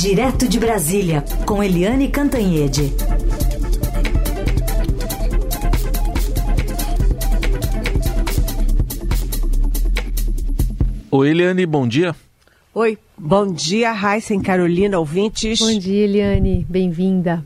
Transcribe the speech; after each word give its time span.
Direto 0.00 0.46
de 0.46 0.60
Brasília, 0.60 1.24
com 1.44 1.60
Eliane 1.60 2.08
Cantanhede. 2.08 2.94
Oi, 11.10 11.30
Eliane, 11.30 11.66
bom 11.66 11.88
dia. 11.88 12.14
Oi, 12.72 12.96
bom 13.18 13.52
dia, 13.52 13.90
Raíssa 13.90 14.34
e 14.34 14.40
Carolina, 14.40 15.00
ouvintes. 15.00 15.58
Bom 15.58 15.76
dia, 15.76 16.04
Eliane, 16.04 16.64
bem-vinda. 16.70 17.44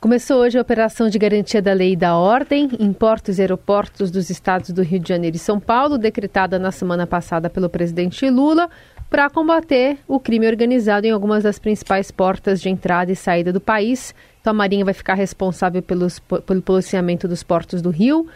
Começou 0.00 0.42
hoje 0.42 0.56
a 0.56 0.62
operação 0.62 1.08
de 1.08 1.18
garantia 1.18 1.60
da 1.60 1.72
lei 1.72 1.94
e 1.94 1.96
da 1.96 2.16
ordem 2.16 2.70
em 2.78 2.92
portos 2.92 3.38
e 3.38 3.40
aeroportos 3.40 4.08
dos 4.08 4.30
estados 4.30 4.70
do 4.70 4.82
Rio 4.82 5.00
de 5.00 5.08
Janeiro 5.08 5.34
e 5.34 5.40
São 5.40 5.58
Paulo, 5.58 5.98
decretada 5.98 6.60
na 6.60 6.70
semana 6.70 7.08
passada 7.08 7.50
pelo 7.50 7.68
presidente 7.68 8.30
Lula, 8.30 8.70
para 9.16 9.30
combater 9.30 9.96
o 10.06 10.20
crime 10.20 10.46
organizado 10.46 11.06
em 11.06 11.10
algumas 11.10 11.42
das 11.42 11.58
principais 11.58 12.10
portas 12.10 12.60
de 12.60 12.68
entrada 12.68 13.10
e 13.10 13.16
saída 13.16 13.50
do 13.50 13.62
país. 13.62 14.14
Então, 14.38 14.50
a 14.50 14.54
Marinha 14.54 14.84
vai 14.84 14.92
ficar 14.92 15.14
responsável 15.14 15.80
pelos, 15.80 16.18
pelo 16.18 16.60
policiamento 16.60 17.26
dos 17.26 17.42
portos 17.42 17.80
do 17.80 17.88
Rio, 17.88 18.26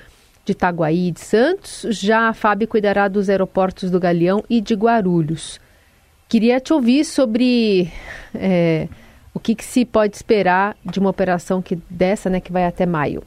de 0.42 0.52
Itaguaí 0.52 1.08
e 1.08 1.10
de 1.10 1.20
Santos. 1.20 1.84
Já 1.90 2.30
a 2.30 2.32
FAB 2.32 2.66
cuidará 2.66 3.08
dos 3.08 3.28
aeroportos 3.28 3.90
do 3.90 4.00
Galeão 4.00 4.42
e 4.48 4.58
de 4.58 4.72
Guarulhos. 4.72 5.60
Queria 6.30 6.58
te 6.58 6.72
ouvir 6.72 7.04
sobre. 7.04 7.92
É, 8.34 8.88
o 9.34 9.38
que, 9.38 9.54
que, 9.54 9.64
se 9.66 9.84
pode 9.84 10.16
esperar 10.16 10.78
de 10.82 10.98
uma 10.98 11.10
operação 11.10 11.60
que 11.60 11.78
dessa, 11.90 12.30
né, 12.30 12.40
que 12.40 12.50
vai 12.50 12.64
até 12.64 12.86
maio? 12.86 13.22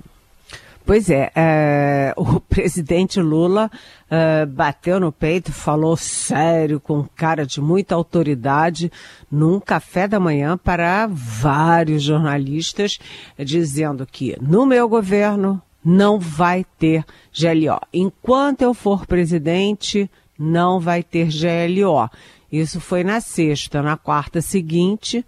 Pois 0.85 1.09
é, 1.09 1.31
é 1.33 2.13
o 2.17 2.39
presidente 2.41 3.21
Lula 3.21 3.71
é, 4.09 4.45
bateu 4.45 4.99
no 4.99 5.11
peito, 5.11 5.51
falou 5.53 5.95
sério, 5.95 6.79
com 6.79 7.07
cara 7.15 7.45
de 7.45 7.61
muita 7.61 7.95
autoridade, 7.95 8.91
num 9.31 9.59
café 9.59 10.07
da 10.07 10.19
manhã 10.19 10.57
para 10.57 11.07
vários 11.09 12.03
jornalistas, 12.03 12.99
dizendo 13.39 14.05
que 14.05 14.37
no 14.41 14.65
meu 14.65 14.89
governo 14.89 15.61
não 15.83 16.19
vai 16.19 16.65
ter 16.77 17.05
GLO. 17.33 17.79
Enquanto 17.93 18.61
eu 18.61 18.73
for 18.73 19.05
presidente, 19.05 20.09
não 20.37 20.79
vai 20.79 21.01
ter 21.01 21.29
GLO. 21.29 22.09
Isso 22.51 22.79
foi 22.79 23.03
na 23.03 23.19
sexta. 23.19 23.81
Na 23.81 23.97
quarta 23.97 24.41
seguinte, 24.41 25.25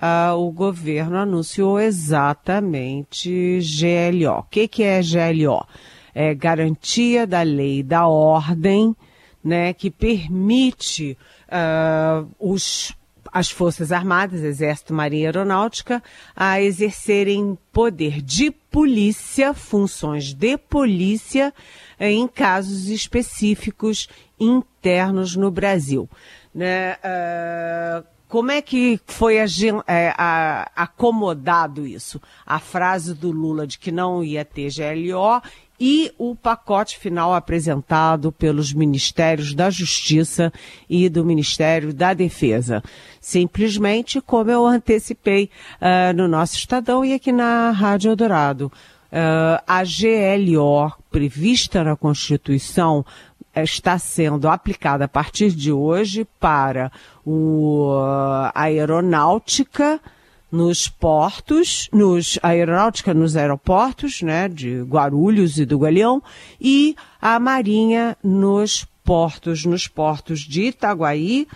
uh, 0.00 0.34
o 0.36 0.50
governo 0.50 1.16
anunciou 1.16 1.78
exatamente 1.78 3.60
GLO. 3.60 4.38
O 4.38 4.42
que, 4.44 4.66
que 4.66 4.82
é 4.82 5.00
GLO? 5.00 5.64
É 6.14 6.34
garantia 6.34 7.26
da 7.26 7.42
lei 7.42 7.82
da 7.82 8.08
ordem, 8.08 8.96
né, 9.44 9.72
que 9.72 9.90
permite 9.90 11.16
uh, 11.48 12.28
os 12.38 12.94
as 13.32 13.48
Forças 13.48 13.92
Armadas, 13.92 14.42
Exército, 14.42 14.92
Marinha 14.92 15.22
e 15.22 15.26
Aeronáutica, 15.26 16.02
a 16.34 16.60
exercerem 16.60 17.56
poder 17.72 18.20
de 18.20 18.50
polícia, 18.50 19.54
funções 19.54 20.34
de 20.34 20.58
polícia, 20.58 21.54
em 22.00 22.26
casos 22.26 22.88
específicos 22.88 24.08
internos 24.38 25.36
no 25.36 25.48
Brasil. 25.48 26.08
Né? 26.52 26.94
Uh, 26.94 28.04
como 28.30 28.52
é 28.52 28.62
que 28.62 29.00
foi 29.06 29.38
é, 29.38 30.14
acomodado 30.76 31.84
isso? 31.84 32.20
A 32.46 32.60
frase 32.60 33.12
do 33.12 33.32
Lula 33.32 33.66
de 33.66 33.76
que 33.76 33.90
não 33.90 34.22
ia 34.22 34.44
ter 34.44 34.70
GLO 34.72 35.42
e 35.80 36.12
o 36.16 36.36
pacote 36.36 36.96
final 36.96 37.34
apresentado 37.34 38.30
pelos 38.30 38.72
Ministérios 38.72 39.52
da 39.52 39.68
Justiça 39.68 40.52
e 40.88 41.08
do 41.08 41.24
Ministério 41.24 41.92
da 41.92 42.14
Defesa. 42.14 42.84
Simplesmente 43.20 44.20
como 44.20 44.48
eu 44.48 44.64
antecipei 44.64 45.50
uh, 45.80 46.14
no 46.14 46.28
nosso 46.28 46.54
Estadão 46.54 47.04
e 47.04 47.14
aqui 47.14 47.32
na 47.32 47.72
Rádio 47.72 48.12
Eldorado. 48.12 48.70
Uh, 49.10 49.58
a 49.66 49.82
GLO 49.82 50.92
prevista 51.10 51.82
na 51.82 51.96
Constituição 51.96 53.04
está 53.56 53.98
sendo 53.98 54.48
aplicada 54.48 55.06
a 55.06 55.08
partir 55.08 55.50
de 55.50 55.72
hoje 55.72 56.26
para 56.38 56.92
o, 57.30 57.92
a 58.02 58.52
aeronáutica 58.54 60.00
nos 60.50 60.88
portos, 60.88 61.88
nos 61.92 62.38
aeronáutica 62.42 63.14
nos 63.14 63.36
aeroportos, 63.36 64.20
né, 64.20 64.48
de 64.48 64.82
Guarulhos 64.82 65.58
e 65.58 65.64
do 65.64 65.78
Galeão, 65.78 66.20
e 66.60 66.96
a 67.22 67.38
marinha 67.38 68.16
nos 68.22 68.84
portos, 69.04 69.64
nos 69.64 69.86
portos 69.86 70.40
de 70.40 70.64
Itaguaí, 70.64 71.46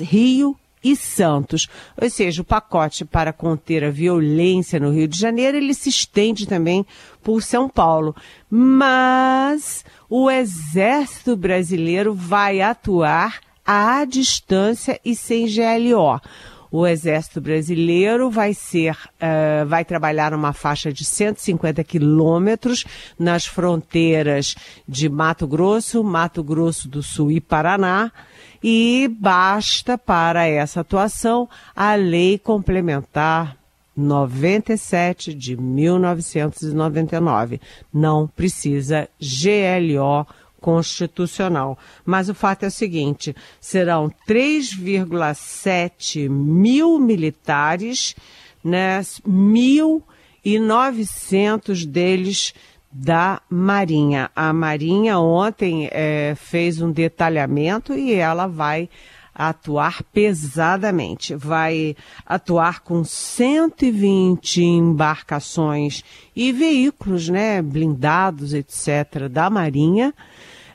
Rio 0.00 0.54
e 0.84 0.94
Santos. 0.94 1.66
Ou 2.00 2.10
seja, 2.10 2.42
o 2.42 2.44
pacote 2.44 3.06
para 3.06 3.32
conter 3.32 3.84
a 3.84 3.90
violência 3.90 4.78
no 4.78 4.90
Rio 4.90 5.08
de 5.08 5.18
Janeiro, 5.18 5.56
ele 5.56 5.72
se 5.72 5.88
estende 5.88 6.46
também 6.46 6.84
por 7.22 7.42
São 7.42 7.70
Paulo. 7.70 8.14
Mas 8.50 9.82
o 10.10 10.30
Exército 10.30 11.36
Brasileiro 11.36 12.12
vai 12.12 12.60
atuar 12.60 13.40
à 13.64 14.04
distância 14.04 15.00
e 15.04 15.14
sem 15.14 15.46
GLO. 15.46 16.20
O 16.70 16.86
Exército 16.86 17.38
Brasileiro 17.38 18.30
vai 18.30 18.54
ser, 18.54 18.94
uh, 18.94 19.66
vai 19.66 19.84
trabalhar 19.84 20.32
numa 20.32 20.54
faixa 20.54 20.90
de 20.90 21.04
150 21.04 21.84
quilômetros 21.84 22.86
nas 23.18 23.44
fronteiras 23.44 24.56
de 24.88 25.06
Mato 25.06 25.46
Grosso, 25.46 26.02
Mato 26.02 26.42
Grosso 26.42 26.88
do 26.88 27.02
Sul 27.02 27.30
e 27.30 27.42
Paraná 27.42 28.10
e 28.64 29.06
basta 29.20 29.98
para 29.98 30.46
essa 30.46 30.80
atuação 30.80 31.46
a 31.76 31.94
Lei 31.94 32.38
Complementar 32.38 33.58
97 33.94 35.34
de 35.34 35.54
1999. 35.56 37.60
Não 37.92 38.26
precisa 38.26 39.06
GLO 39.20 40.26
constitucional. 40.62 41.76
Mas 42.06 42.30
o 42.30 42.34
fato 42.34 42.62
é 42.62 42.68
o 42.68 42.70
seguinte: 42.70 43.36
serão 43.60 44.10
3,7 44.26 46.30
mil 46.30 46.98
militares, 46.98 48.16
né, 48.64 49.00
1.900 49.00 51.84
deles 51.84 52.54
da 52.92 53.42
Marinha. 53.50 54.30
A 54.36 54.52
Marinha 54.52 55.18
ontem 55.18 55.88
é, 55.90 56.34
fez 56.36 56.80
um 56.80 56.92
detalhamento 56.92 57.94
e 57.94 58.14
ela 58.14 58.46
vai 58.46 58.88
atuar 59.34 60.02
pesadamente. 60.12 61.34
Vai 61.34 61.96
atuar 62.26 62.80
com 62.80 63.02
120 63.02 64.62
embarcações 64.62 66.04
e 66.36 66.52
veículos, 66.52 67.28
né, 67.28 67.62
blindados, 67.62 68.52
etc., 68.52 69.28
da 69.30 69.48
Marinha 69.48 70.12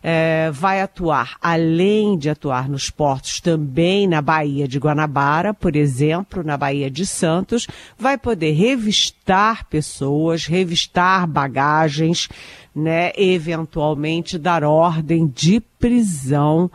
é, 0.10 0.50
vai 0.52 0.80
atuar, 0.80 1.36
além 1.42 2.18
de 2.18 2.30
atuar 2.30 2.70
nos 2.70 2.90
portos, 2.90 3.42
também 3.42 4.08
na 4.08 4.22
Baía 4.22 4.66
de 4.66 4.80
Guanabara, 4.80 5.54
por 5.54 5.76
exemplo, 5.76 6.46
na 6.46 6.56
Baía 6.56 6.90
de 6.90 7.06
Santos, 7.06 7.68
vai 8.00 8.18
poder 8.18 8.54
revistar 8.54 9.66
pessoas, 9.66 10.46
revistar 10.46 11.28
bagagens, 11.28 12.30
né, 12.74 13.12
eventualmente 13.18 14.40
dar 14.40 14.64
ordem 14.64 15.28
de 15.28 15.60
prisão. 15.78 16.72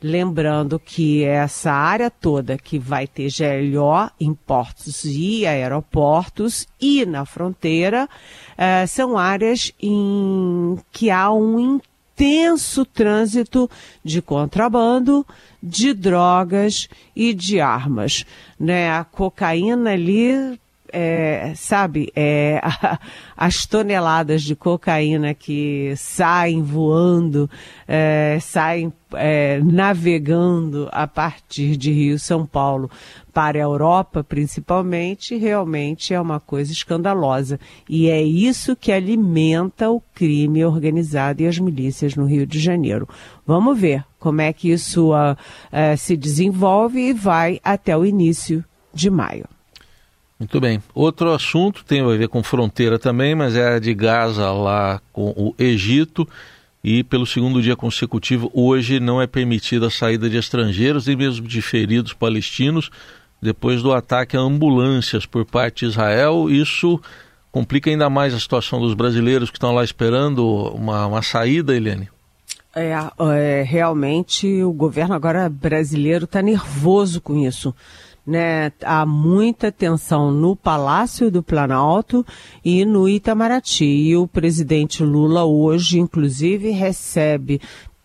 Lembrando 0.00 0.78
que 0.78 1.24
essa 1.24 1.72
área 1.72 2.08
toda 2.08 2.56
que 2.56 2.78
vai 2.78 3.08
ter 3.08 3.28
GLO 3.28 4.08
em 4.20 4.32
portos 4.32 5.04
e 5.04 5.44
aeroportos 5.44 6.68
e 6.80 7.04
na 7.04 7.24
fronteira 7.24 8.08
eh, 8.56 8.86
são 8.86 9.18
áreas 9.18 9.72
em 9.82 10.78
que 10.92 11.10
há 11.10 11.32
um 11.32 11.80
intenso 12.18 12.84
trânsito 12.84 13.70
de 14.04 14.20
contrabando, 14.20 15.24
de 15.62 15.94
drogas 15.94 16.88
e 17.14 17.32
de 17.32 17.60
armas. 17.60 18.26
Né? 18.58 18.90
A 18.90 19.04
cocaína 19.04 19.92
ali 19.92 20.58
é, 20.92 21.52
sabe, 21.54 22.10
é, 22.14 22.60
as 23.36 23.66
toneladas 23.66 24.42
de 24.42 24.54
cocaína 24.56 25.34
que 25.34 25.94
saem 25.96 26.62
voando, 26.62 27.48
é, 27.86 28.38
saem 28.40 28.92
é, 29.14 29.60
navegando 29.62 30.88
a 30.92 31.06
partir 31.06 31.76
de 31.76 31.90
Rio 31.90 32.18
São 32.18 32.44
Paulo 32.46 32.90
para 33.32 33.58
a 33.58 33.62
Europa, 33.62 34.24
principalmente, 34.24 35.36
realmente 35.36 36.12
é 36.12 36.20
uma 36.20 36.40
coisa 36.40 36.72
escandalosa. 36.72 37.58
E 37.88 38.08
é 38.08 38.20
isso 38.22 38.74
que 38.74 38.90
alimenta 38.90 39.88
o 39.90 40.02
crime 40.14 40.64
organizado 40.64 41.42
e 41.42 41.46
as 41.46 41.58
milícias 41.58 42.16
no 42.16 42.26
Rio 42.26 42.46
de 42.46 42.58
Janeiro. 42.58 43.08
Vamos 43.46 43.78
ver 43.78 44.04
como 44.18 44.40
é 44.40 44.52
que 44.52 44.70
isso 44.70 45.12
uh, 45.12 45.32
uh, 45.32 45.96
se 45.96 46.16
desenvolve 46.16 47.00
e 47.00 47.12
vai 47.12 47.60
até 47.62 47.96
o 47.96 48.04
início 48.04 48.64
de 48.92 49.08
maio. 49.08 49.46
Muito 50.38 50.60
bem. 50.60 50.80
Outro 50.94 51.32
assunto 51.32 51.84
tem 51.84 52.00
a 52.00 52.16
ver 52.16 52.28
com 52.28 52.42
fronteira 52.42 52.98
também, 52.98 53.34
mas 53.34 53.56
é 53.56 53.74
a 53.74 53.78
de 53.78 53.92
Gaza 53.92 54.52
lá 54.52 55.00
com 55.12 55.30
o 55.36 55.54
Egito. 55.58 56.28
E 56.82 57.02
pelo 57.02 57.26
segundo 57.26 57.60
dia 57.60 57.74
consecutivo, 57.74 58.48
hoje 58.54 59.00
não 59.00 59.20
é 59.20 59.26
permitida 59.26 59.88
a 59.88 59.90
saída 59.90 60.30
de 60.30 60.36
estrangeiros 60.36 61.08
e 61.08 61.16
mesmo 61.16 61.46
de 61.46 61.60
feridos 61.60 62.12
palestinos 62.12 62.88
depois 63.42 63.82
do 63.82 63.92
ataque 63.92 64.36
a 64.36 64.40
ambulâncias 64.40 65.26
por 65.26 65.44
parte 65.44 65.80
de 65.80 65.90
Israel. 65.90 66.48
Isso 66.48 67.00
complica 67.50 67.90
ainda 67.90 68.08
mais 68.08 68.32
a 68.32 68.38
situação 68.38 68.80
dos 68.80 68.94
brasileiros 68.94 69.50
que 69.50 69.56
estão 69.56 69.74
lá 69.74 69.82
esperando 69.82 70.46
uma, 70.72 71.06
uma 71.06 71.22
saída, 71.22 71.74
Eliane? 71.74 72.08
É, 72.74 72.92
é, 73.34 73.62
realmente 73.62 74.62
o 74.62 74.72
governo 74.72 75.14
agora 75.14 75.48
brasileiro 75.48 76.26
está 76.26 76.40
nervoso 76.40 77.20
com 77.20 77.36
isso. 77.36 77.74
Né, 78.28 78.70
há 78.84 79.06
muita 79.06 79.72
tensão 79.72 80.30
no 80.30 80.54
Palácio 80.54 81.30
do 81.30 81.42
Planalto 81.42 82.26
e 82.62 82.84
no 82.84 83.08
Itamaraty. 83.08 83.86
E 83.86 84.16
o 84.18 84.28
presidente 84.28 85.02
Lula 85.02 85.46
hoje, 85.46 85.98
inclusive, 85.98 86.68
recebe 86.68 87.58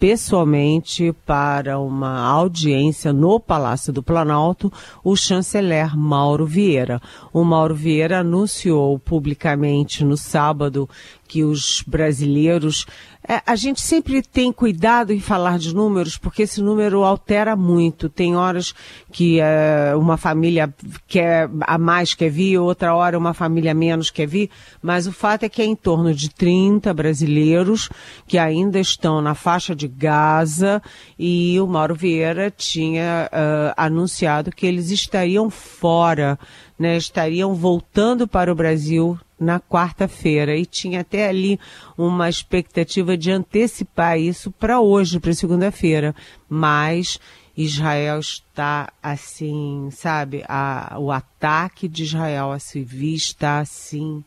pessoalmente 0.03 1.13
para 1.25 1.79
uma 1.79 2.19
audiência 2.27 3.13
no 3.13 3.39
Palácio 3.39 3.93
do 3.93 4.03
Planalto 4.03 4.69
o 5.01 5.15
chanceler 5.15 5.97
Mauro 5.97 6.45
Vieira. 6.45 7.01
O 7.31 7.41
Mauro 7.45 7.73
Vieira 7.73 8.19
anunciou 8.19 8.99
publicamente 8.99 10.03
no 10.03 10.17
sábado 10.17 10.89
que 11.33 11.43
os 11.43 11.83
brasileiros 11.87 12.85
é, 13.27 13.41
a 13.43 13.55
gente 13.55 13.81
sempre 13.81 14.21
tem 14.21 14.51
cuidado 14.51 15.11
em 15.11 15.19
falar 15.19 15.57
de 15.57 15.73
números, 15.73 16.15
porque 16.15 16.43
esse 16.43 16.61
número 16.61 17.03
altera 17.03 17.55
muito. 17.55 18.07
Tem 18.07 18.35
horas 18.35 18.75
que 19.11 19.39
é, 19.39 19.95
uma 19.95 20.15
família 20.15 20.71
quer 21.07 21.49
a 21.61 21.77
mais 21.79 22.13
quer 22.13 22.29
vir, 22.29 22.59
outra 22.59 22.93
hora 22.93 23.17
uma 23.17 23.33
família 23.33 23.73
menos 23.73 24.11
quer 24.11 24.27
vir, 24.27 24.51
mas 24.79 25.07
o 25.07 25.11
fato 25.11 25.43
é 25.43 25.49
que 25.49 25.61
é 25.61 25.65
em 25.65 25.75
torno 25.75 26.13
de 26.13 26.29
30 26.29 26.93
brasileiros 26.93 27.89
que 28.27 28.37
ainda 28.37 28.79
estão 28.79 29.21
na 29.21 29.33
faixa 29.33 29.73
de 29.73 29.87
Gaza. 29.87 30.83
E 31.17 31.59
o 31.59 31.65
Mauro 31.65 31.95
Vieira 31.95 32.51
tinha 32.51 33.27
uh, 33.31 33.73
anunciado 33.75 34.51
que 34.51 34.67
eles 34.67 34.91
estariam 34.91 35.49
fora, 35.49 36.37
né, 36.77 36.95
estariam 36.95 37.55
voltando 37.55 38.27
para 38.27 38.51
o 38.51 38.55
Brasil 38.55 39.17
na 39.43 39.59
quarta-feira. 39.59 40.55
E 40.55 40.65
tinha 40.65 41.01
até 41.01 41.27
ali 41.27 41.59
uma 41.97 42.29
expectativa 42.29 43.15
de 43.17 43.31
antecipar 43.31 44.19
isso 44.19 44.49
para 44.51 44.79
hoje, 44.79 45.19
para 45.19 45.33
segunda-feira, 45.33 46.15
mas 46.49 47.19
Israel 47.55 48.19
está 48.19 48.91
assim, 49.01 49.89
sabe, 49.91 50.43
a, 50.47 50.95
o 50.97 51.11
ataque 51.11 51.87
de 51.87 52.03
Israel 52.03 52.51
a 52.51 52.57
civis 52.57 53.23
está 53.23 53.59
assim 53.59 54.23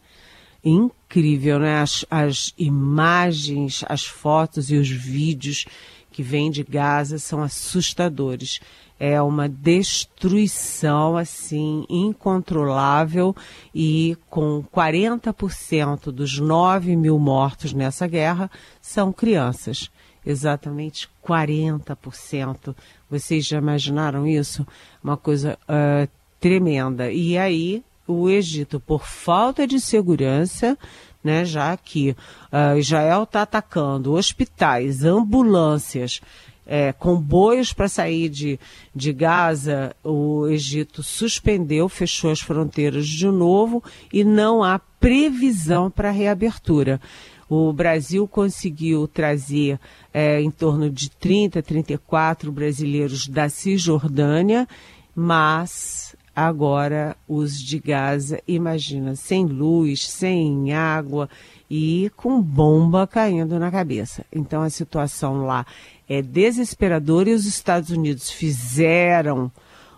incrível, 0.63 1.59
né? 1.59 1.81
As, 1.81 2.05
as 2.11 2.55
imagens, 2.59 3.85
as 3.89 4.05
fotos 4.05 4.71
e 4.71 4.77
os 4.77 4.89
vídeos 4.89 5.65
que 6.11 6.23
vêm 6.23 6.51
de 6.51 6.63
Gaza 6.63 7.19
são 7.19 7.43
assustadores 7.43 8.61
é 8.99 9.21
uma 9.21 9.49
destruição 9.49 11.17
assim 11.17 11.85
incontrolável 11.89 13.37
e 13.75 14.17
com 14.31 14.65
40% 14.75 16.11
dos 16.11 16.39
9 16.39 16.97
mil 16.97 17.19
mortos 17.19 17.73
nessa 17.73 18.07
guerra 18.07 18.51
são 18.81 19.13
crianças. 19.13 19.91
Exatamente 20.25 21.09
40%. 21.25 22.75
Vocês 23.09 23.47
já 23.47 23.59
imaginaram 23.59 24.27
isso? 24.27 24.67
Uma 25.05 25.17
coisa 25.17 25.57
uh, 25.69 26.09
tremenda. 26.41 27.13
E 27.13 27.39
aí 27.39 27.85
o 28.07 28.29
Egito, 28.29 28.81
por 28.81 29.07
falta 29.07 29.67
de 29.67 29.81
segurança, 29.81 30.79
né, 31.23 31.45
já 31.45 31.77
que 31.77 32.11
uh, 32.53 32.79
Israel 32.79 33.25
está 33.25 33.43
atacando 33.43 34.15
hospitais, 34.15 35.05
ambulâncias, 35.05 36.21
é, 36.67 36.93
comboios 36.93 37.73
para 37.73 37.89
sair 37.89 38.29
de, 38.29 38.59
de 38.95 39.13
Gaza, 39.13 39.95
o 40.03 40.47
Egito 40.49 41.03
suspendeu, 41.03 41.89
fechou 41.89 42.31
as 42.31 42.41
fronteiras 42.41 43.07
de 43.07 43.27
novo 43.27 43.83
e 44.13 44.25
não 44.25 44.65
há 44.65 44.79
previsão 44.79 45.91
para 45.91 46.11
reabertura. 46.11 47.01
O 47.49 47.73
Brasil 47.73 48.27
conseguiu 48.27 49.07
trazer 49.07 49.79
é, 50.13 50.41
em 50.41 50.51
torno 50.51 50.91
de 50.91 51.09
30, 51.11 51.63
34 51.63 52.51
brasileiros 52.51 53.29
da 53.29 53.49
Cisjordânia, 53.49 54.67
mas 55.15 56.17
agora 56.35 57.17
os 57.29 57.59
de 57.59 57.79
Gaza, 57.79 58.41
imagina, 58.49 59.15
sem 59.15 59.47
luz, 59.47 60.09
sem 60.09 60.73
água 60.75 61.31
e 61.71 62.11
com 62.17 62.43
bomba 62.43 63.07
caindo 63.07 63.59
na 63.59 63.71
cabeça. 63.71 64.25
Então 64.33 64.63
a 64.63 64.71
situação 64.71 65.47
lá 65.47 65.65
é 66.09 66.23
desesperador 66.23 67.27
e 67.29 67.35
os 67.35 67.47
Estados 67.47 67.91
Unidos 67.91 68.31
fizeram 68.31 69.51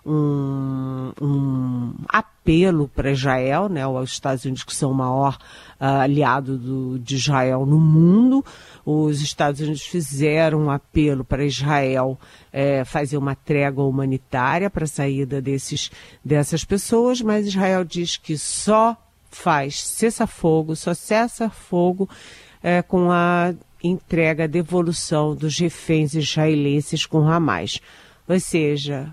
um, 0.05 1.13
um 1.21 1.95
apelo 2.09 2.89
para 2.89 3.11
Israel, 3.11 3.69
né, 3.69 3.87
os 3.87 4.13
Estados 4.13 4.45
Unidos 4.45 4.65
que 4.65 4.75
são 4.75 4.91
o 4.91 4.95
maior 4.95 5.37
uh, 5.79 5.85
aliado 5.85 6.57
do, 6.57 6.99
de 6.99 7.17
Israel 7.17 7.67
no 7.67 7.79
mundo, 7.79 8.43
os 8.87 9.21
Estados 9.21 9.61
Unidos 9.61 9.83
fizeram 9.83 10.63
um 10.63 10.71
apelo 10.71 11.25
para 11.25 11.45
Israel 11.45 12.19
é, 12.51 12.85
fazer 12.87 13.19
uma 13.19 13.35
trégua 13.35 13.85
humanitária 13.85 14.71
para 14.71 14.85
a 14.85 14.89
saída 14.89 15.43
desses, 15.43 15.91
dessas 16.25 16.65
pessoas, 16.65 17.21
mas 17.21 17.47
Israel 17.47 17.85
diz 17.85 18.17
que 18.17 18.39
só 18.39 18.97
faz 19.31 19.83
cessar-fogo, 19.83 20.75
só 20.75 20.95
cessa 20.95 21.51
fogo 21.51 22.09
é, 22.63 22.81
com 22.81 23.11
a 23.11 23.53
entrega, 23.83 24.45
a 24.45 24.49
devolução 24.49 25.35
dos 25.35 25.59
reféns 25.59 26.15
israelenses 26.15 27.07
com 27.07 27.29
Hamas. 27.29 27.81
Ou 28.29 28.39
seja, 28.39 29.11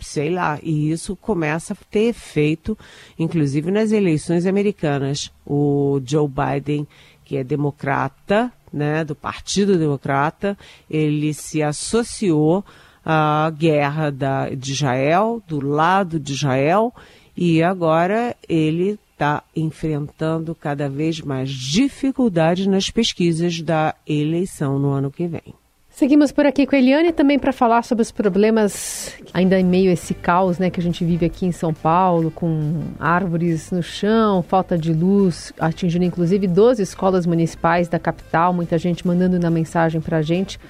sei 0.00 0.30
lá, 0.30 0.58
e 0.62 0.90
isso 0.90 1.14
começa 1.16 1.74
a 1.74 1.76
ter 1.90 2.08
efeito, 2.08 2.76
inclusive 3.18 3.70
nas 3.70 3.92
eleições 3.92 4.46
americanas. 4.46 5.30
O 5.44 6.00
Joe 6.04 6.26
Biden, 6.26 6.86
que 7.24 7.36
é 7.36 7.44
democrata, 7.44 8.50
né, 8.72 9.04
do 9.04 9.14
Partido 9.14 9.78
Democrata, 9.78 10.56
ele 10.90 11.34
se 11.34 11.62
associou 11.62 12.64
à 13.04 13.52
guerra 13.56 14.10
da, 14.10 14.48
de 14.50 14.72
Israel, 14.72 15.42
do 15.46 15.64
lado 15.64 16.18
de 16.18 16.32
Israel, 16.32 16.94
e 17.36 17.62
agora 17.62 18.34
ele 18.48 18.98
está 19.16 19.42
enfrentando 19.56 20.54
cada 20.54 20.90
vez 20.90 21.22
mais 21.22 21.48
dificuldades 21.48 22.66
nas 22.66 22.90
pesquisas 22.90 23.62
da 23.62 23.94
eleição 24.06 24.78
no 24.78 24.90
ano 24.90 25.10
que 25.10 25.26
vem. 25.26 25.54
Seguimos 25.88 26.30
por 26.30 26.44
aqui 26.44 26.66
com 26.66 26.76
a 26.76 26.78
Eliane 26.78 27.10
também 27.10 27.38
para 27.38 27.54
falar 27.54 27.82
sobre 27.82 28.02
os 28.02 28.12
problemas 28.12 29.14
ainda 29.32 29.58
em 29.58 29.64
meio 29.64 29.88
a 29.88 29.94
esse 29.94 30.12
caos 30.12 30.58
né, 30.58 30.68
que 30.68 30.78
a 30.78 30.82
gente 30.82 31.02
vive 31.02 31.24
aqui 31.24 31.46
em 31.46 31.52
São 31.52 31.72
Paulo, 31.72 32.30
com 32.30 32.82
árvores 33.00 33.70
no 33.70 33.82
chão, 33.82 34.42
falta 34.42 34.76
de 34.76 34.92
luz, 34.92 35.54
atingindo 35.58 36.04
inclusive 36.04 36.46
12 36.46 36.82
escolas 36.82 37.24
municipais 37.24 37.88
da 37.88 37.98
capital, 37.98 38.52
muita 38.52 38.76
gente 38.76 39.06
mandando 39.06 39.38
na 39.38 39.48
mensagem 39.48 39.98
para 39.98 40.18
a 40.18 40.22
gente 40.22 40.60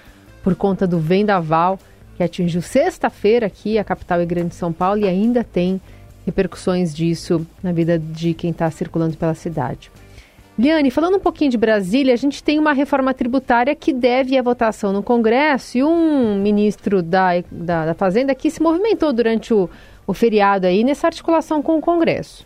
por 0.45 0.55
conta 0.55 0.87
do 0.87 1.00
vendaval 1.00 1.81
que 2.17 2.23
atingiu 2.23 2.62
sexta-feira 2.62 3.49
aqui 3.49 3.76
a 3.76 3.83
capital 3.83 4.23
e 4.23 4.26
grande 4.26 4.55
São 4.55 4.73
Paulo 4.73 5.00
e 5.00 5.09
ainda 5.09 5.43
tem 5.43 5.81
repercussões 6.26 6.92
disso 6.92 7.47
na 7.62 7.73
vida 7.73 7.99
de 7.99 8.35
quem 8.35 8.50
está 8.50 8.71
circulando 8.71 9.16
pela 9.16 9.35
cidade. 9.35 9.90
Liane, 10.59 10.90
falando 10.90 11.18
um 11.18 11.21
pouquinho 11.21 11.50
de 11.50 11.59
Brasília, 11.59 12.14
a 12.14 12.16
gente 12.16 12.42
tem 12.42 12.59
uma 12.59 12.73
reforma 12.73 13.12
tributária 13.12 13.75
que 13.75 13.92
deve 13.92 14.38
a 14.38 14.42
votação 14.42 14.90
no 14.90 15.02
Congresso 15.02 15.78
e 15.78 15.85
um 15.85 16.40
ministro 16.40 17.02
da, 17.02 17.42
da, 17.50 17.87
da 17.87 17.95
Fazenda 17.95 18.35
que 18.35 18.50
se 18.50 18.62
movimentou 18.62 19.12
durante 19.12 19.52
o, 19.52 19.68
o 20.06 20.14
feriado 20.14 20.66
aí 20.66 20.83
nessa 20.83 21.06
articulação 21.06 21.62
com 21.62 21.76
o 21.76 21.80
Congresso. 21.83 22.46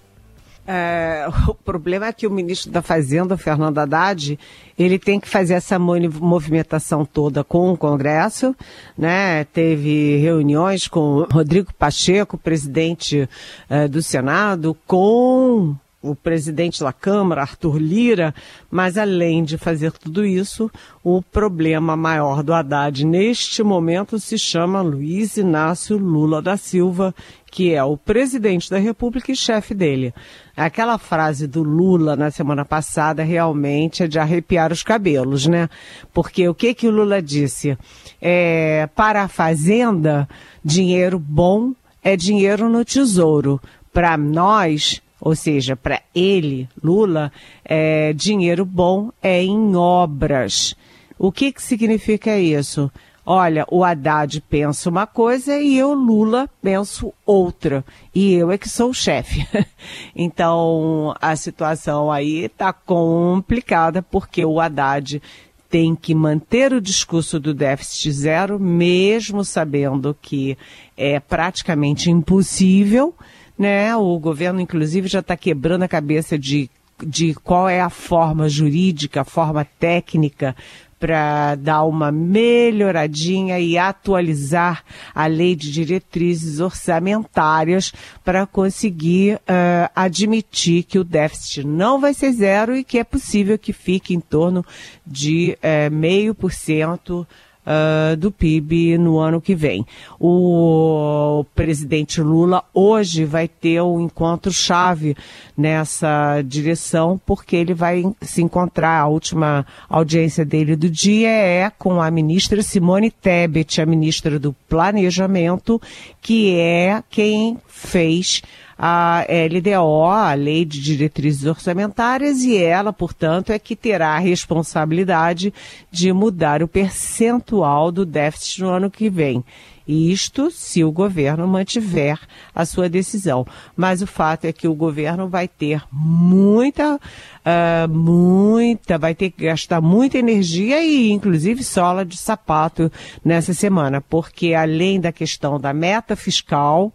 É, 0.72 1.26
o 1.48 1.54
problema 1.54 2.06
é 2.06 2.12
que 2.12 2.28
o 2.28 2.30
ministro 2.30 2.70
da 2.70 2.80
Fazenda, 2.80 3.36
Fernando 3.36 3.78
Haddad, 3.78 4.38
ele 4.78 5.00
tem 5.00 5.18
que 5.18 5.28
fazer 5.28 5.54
essa 5.54 5.76
movimentação 5.80 7.04
toda 7.04 7.42
com 7.42 7.72
o 7.72 7.76
Congresso, 7.76 8.54
né? 8.96 9.42
Teve 9.46 10.18
reuniões 10.18 10.86
com 10.86 11.26
Rodrigo 11.28 11.74
Pacheco, 11.74 12.38
presidente 12.38 13.28
é, 13.68 13.88
do 13.88 14.00
Senado, 14.00 14.76
com 14.86 15.74
o 16.02 16.14
presidente 16.14 16.80
da 16.80 16.92
Câmara, 16.92 17.42
Arthur 17.42 17.78
Lira, 17.78 18.34
mas 18.70 18.96
além 18.96 19.44
de 19.44 19.58
fazer 19.58 19.92
tudo 19.92 20.24
isso, 20.24 20.70
o 21.04 21.20
problema 21.20 21.94
maior 21.94 22.42
do 22.42 22.54
Haddad 22.54 23.04
neste 23.04 23.62
momento 23.62 24.18
se 24.18 24.38
chama 24.38 24.80
Luiz 24.80 25.36
Inácio 25.36 25.98
Lula 25.98 26.40
da 26.40 26.56
Silva, 26.56 27.14
que 27.50 27.74
é 27.74 27.84
o 27.84 27.98
presidente 27.98 28.70
da 28.70 28.78
República 28.78 29.30
e 29.30 29.36
chefe 29.36 29.74
dele. 29.74 30.14
Aquela 30.56 30.96
frase 30.96 31.46
do 31.46 31.62
Lula 31.62 32.16
na 32.16 32.30
semana 32.30 32.64
passada 32.64 33.22
realmente 33.22 34.02
é 34.02 34.08
de 34.08 34.18
arrepiar 34.18 34.72
os 34.72 34.82
cabelos, 34.82 35.46
né? 35.46 35.68
Porque 36.14 36.48
o 36.48 36.54
que 36.54 36.72
que 36.72 36.86
o 36.86 36.90
Lula 36.90 37.20
disse? 37.20 37.76
É, 38.22 38.88
para 38.94 39.22
a 39.22 39.28
Fazenda, 39.28 40.28
dinheiro 40.64 41.18
bom 41.18 41.72
é 42.02 42.16
dinheiro 42.16 42.68
no 42.68 42.84
tesouro. 42.84 43.60
Para 43.92 44.16
nós, 44.16 45.02
ou 45.20 45.34
seja, 45.34 45.76
para 45.76 46.00
ele, 46.14 46.68
Lula, 46.82 47.32
é, 47.64 48.12
dinheiro 48.12 48.64
bom 48.64 49.10
é 49.22 49.42
em 49.42 49.76
obras. 49.76 50.74
O 51.18 51.30
que, 51.30 51.52
que 51.52 51.62
significa 51.62 52.38
isso? 52.38 52.90
olha, 53.32 53.64
o 53.70 53.84
Haddad 53.84 54.40
pensa 54.48 54.90
uma 54.90 55.06
coisa 55.06 55.56
e 55.56 55.78
eu, 55.78 55.94
Lula, 55.94 56.48
penso 56.60 57.14
outra. 57.24 57.84
E 58.12 58.32
eu 58.34 58.50
é 58.50 58.58
que 58.58 58.68
sou 58.68 58.90
o 58.90 58.94
chefe. 58.94 59.46
então, 60.16 61.14
a 61.20 61.36
situação 61.36 62.10
aí 62.10 62.46
está 62.46 62.72
complicada 62.72 64.02
porque 64.02 64.44
o 64.44 64.58
Haddad 64.58 65.22
tem 65.68 65.94
que 65.94 66.12
manter 66.12 66.72
o 66.72 66.80
discurso 66.80 67.38
do 67.38 67.54
déficit 67.54 68.10
zero, 68.10 68.58
mesmo 68.58 69.44
sabendo 69.44 70.16
que 70.20 70.58
é 70.96 71.20
praticamente 71.20 72.10
impossível. 72.10 73.14
Né? 73.60 73.94
O 73.94 74.18
governo, 74.18 74.58
inclusive, 74.58 75.06
já 75.06 75.18
está 75.18 75.36
quebrando 75.36 75.82
a 75.82 75.88
cabeça 75.88 76.38
de, 76.38 76.70
de 76.98 77.34
qual 77.34 77.68
é 77.68 77.78
a 77.78 77.90
forma 77.90 78.48
jurídica, 78.48 79.20
a 79.20 79.24
forma 79.24 79.66
técnica 79.78 80.56
para 80.98 81.56
dar 81.56 81.84
uma 81.84 82.10
melhoradinha 82.10 83.60
e 83.60 83.76
atualizar 83.76 84.82
a 85.14 85.26
lei 85.26 85.54
de 85.54 85.70
diretrizes 85.70 86.58
orçamentárias 86.58 87.92
para 88.24 88.46
conseguir 88.46 89.34
uh, 89.34 89.90
admitir 89.94 90.84
que 90.84 90.98
o 90.98 91.04
déficit 91.04 91.66
não 91.66 92.00
vai 92.00 92.14
ser 92.14 92.32
zero 92.32 92.74
e 92.74 92.82
que 92.82 92.98
é 92.98 93.04
possível 93.04 93.58
que 93.58 93.74
fique 93.74 94.14
em 94.14 94.20
torno 94.20 94.64
de 95.06 95.58
meio 95.92 96.34
por 96.34 96.50
cento 96.50 97.26
uh, 97.70 98.16
do 98.16 98.32
PIB 98.32 98.98
no 98.98 99.18
ano 99.18 99.40
que 99.40 99.54
vem. 99.54 99.86
O 100.18 101.44
presidente 101.54 102.20
Lula 102.20 102.64
hoje 102.74 103.24
vai 103.24 103.46
ter 103.46 103.80
um 103.82 104.00
encontro-chave 104.00 105.16
nessa 105.56 106.42
direção, 106.42 107.20
porque 107.24 107.54
ele 107.54 107.74
vai 107.74 108.04
se 108.20 108.42
encontrar, 108.42 109.00
a 109.00 109.06
última 109.06 109.64
audiência 109.88 110.44
dele 110.44 110.74
do 110.74 110.90
dia 110.90 111.30
é 111.30 111.70
com 111.70 112.00
a 112.00 112.10
ministra 112.10 112.62
Simone 112.62 113.10
Tebet, 113.10 113.80
a 113.80 113.86
ministra 113.86 114.38
do 114.38 114.52
Planejamento, 114.68 115.80
que 116.20 116.56
é 116.56 117.02
quem 117.10 117.58
fez 117.66 118.42
a 118.82 119.26
LDO, 119.28 120.06
a 120.06 120.32
Lei 120.32 120.64
de 120.64 120.80
Diretrizes 120.80 121.44
Orçamentárias, 121.44 122.42
e 122.42 122.56
ela, 122.56 122.94
portanto, 122.94 123.50
é 123.50 123.58
que 123.58 123.76
terá 123.76 124.16
a 124.16 124.18
responsabilidade 124.18 125.52
de 125.90 126.10
mudar 126.14 126.62
o 126.62 126.68
percentual 126.68 127.92
do 127.92 128.06
déficit 128.06 128.62
no 128.62 128.70
ano 128.70 128.90
que 128.90 129.10
vem. 129.10 129.44
Isto 129.86 130.50
se 130.50 130.82
o 130.82 130.90
governo 130.90 131.46
mantiver 131.46 132.18
a 132.54 132.64
sua 132.64 132.88
decisão. 132.88 133.46
Mas 133.76 134.00
o 134.00 134.06
fato 134.06 134.46
é 134.46 134.52
que 134.52 134.68
o 134.68 134.74
governo 134.74 135.28
vai 135.28 135.46
ter 135.46 135.82
muita, 135.92 136.94
uh, 136.96 137.88
muita, 137.88 138.96
vai 138.96 139.14
ter 139.14 139.30
que 139.30 139.44
gastar 139.44 139.82
muita 139.82 140.16
energia 140.16 140.82
e 140.82 141.10
inclusive 141.10 141.62
sola 141.62 142.02
de 142.04 142.16
sapato 142.16 142.90
nessa 143.22 143.52
semana, 143.52 144.00
porque 144.00 144.54
além 144.54 145.00
da 145.00 145.12
questão 145.12 145.60
da 145.60 145.74
meta 145.74 146.16
fiscal, 146.16 146.94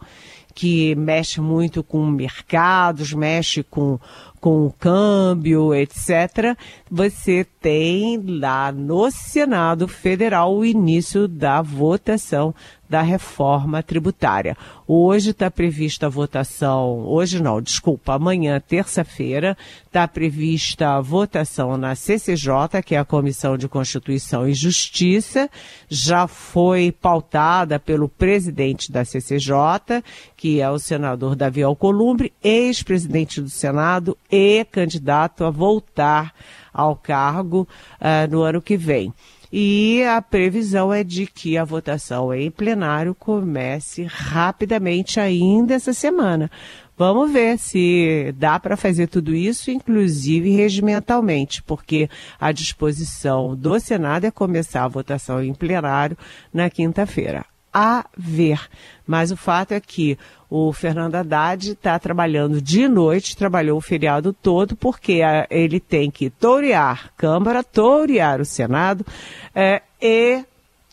que 0.55 0.95
mexe 0.95 1.41
muito 1.41 1.83
com 1.83 2.05
mercados, 2.05 3.11
mexe 3.11 3.61
com, 3.61 3.99
com 4.45 4.67
o 4.67 4.71
câmbio, 4.71 5.73
etc., 5.73 6.55
você 6.87 7.43
tem 7.59 8.23
lá 8.23 8.71
no 8.71 9.09
Senado 9.09 9.87
Federal 9.87 10.55
o 10.55 10.63
início 10.63 11.27
da 11.27 11.63
votação 11.63 12.53
da 12.87 13.01
reforma 13.01 13.81
tributária. 13.81 14.55
Hoje 14.87 15.31
está 15.31 15.49
prevista 15.49 16.05
a 16.05 16.09
votação, 16.09 16.99
hoje 17.07 17.41
não, 17.41 17.59
desculpa, 17.59 18.13
amanhã, 18.13 18.61
terça-feira, 18.65 19.57
está 19.87 20.07
prevista 20.07 20.89
a 20.89 21.01
votação 21.01 21.75
na 21.75 21.95
CCJ, 21.95 22.83
que 22.85 22.93
é 22.93 22.99
a 22.99 23.05
Comissão 23.05 23.57
de 23.57 23.67
Constituição 23.67 24.47
e 24.47 24.53
Justiça, 24.53 25.49
já 25.89 26.27
foi 26.27 26.91
pautada 26.91 27.79
pelo 27.79 28.07
presidente 28.07 28.91
da 28.91 29.03
CCJ, 29.03 30.03
que 30.37 30.61
é 30.61 30.69
o 30.69 30.77
senador 30.77 31.35
Davi 31.35 31.63
Alcolumbre, 31.63 32.31
ex-presidente 32.43 33.41
do 33.41 33.49
Senado 33.49 34.15
e 34.35 34.65
candidato 34.65 35.43
a 35.43 35.49
voltar 35.49 36.33
ao 36.73 36.95
cargo 36.95 37.67
uh, 38.01 38.29
no 38.29 38.41
ano 38.41 38.61
que 38.61 38.75
vem. 38.75 39.13
E 39.51 40.03
a 40.03 40.21
previsão 40.21 40.93
é 40.93 41.03
de 41.03 41.25
que 41.25 41.57
a 41.57 41.63
votação 41.63 42.33
em 42.33 42.51
plenário 42.51 43.15
comece 43.15 44.03
rapidamente 44.03 45.19
ainda 45.19 45.73
essa 45.73 45.93
semana. 45.93 46.51
Vamos 46.97 47.31
ver 47.31 47.57
se 47.57 48.33
dá 48.37 48.59
para 48.59 48.75
fazer 48.75 49.07
tudo 49.07 49.33
isso, 49.33 49.71
inclusive 49.71 50.49
regimentalmente, 50.49 51.63
porque 51.63 52.09
a 52.39 52.51
disposição 52.51 53.55
do 53.55 53.79
Senado 53.79 54.25
é 54.25 54.31
começar 54.31 54.83
a 54.83 54.89
votação 54.89 55.41
em 55.41 55.53
plenário 55.53 56.17
na 56.53 56.69
quinta-feira. 56.69 57.45
A 57.77 58.05
ver. 58.17 58.69
Mas 59.05 59.31
o 59.31 59.35
fato 59.35 59.73
é 59.73 59.81
que 59.81 60.17
o 60.49 60.71
Fernando 60.71 61.15
Haddad 61.15 61.71
está 61.71 61.99
trabalhando 61.99 62.61
de 62.61 62.87
noite, 62.87 63.35
trabalhou 63.35 63.77
o 63.77 63.81
feriado 63.81 64.31
todo, 64.31 64.77
porque 64.77 65.21
a, 65.21 65.45
ele 65.49 65.81
tem 65.81 66.09
que 66.09 66.29
torear 66.29 67.11
Câmara, 67.17 67.65
torear 67.65 68.39
o 68.39 68.45
Senado 68.45 69.05
é, 69.53 69.81
e 70.01 70.41